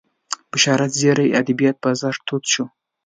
[0.51, 2.63] بشارت زیري ادبیات بازار تود شو